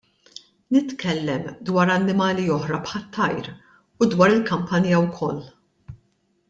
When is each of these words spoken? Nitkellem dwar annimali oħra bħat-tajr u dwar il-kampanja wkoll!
Nitkellem 0.75 1.43
dwar 1.71 1.91
annimali 1.97 2.47
oħra 2.55 2.81
bħat-tajr 2.89 3.53
u 3.53 4.09
dwar 4.15 4.35
il-kampanja 4.39 5.07
wkoll! 5.09 5.45